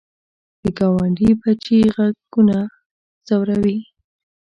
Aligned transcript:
د 0.61 0.63
ګاونډي 0.77 1.29
بچي 1.41 1.77
غږ 1.95 2.15
ونه 2.35 2.59
ځوروې 3.27 3.77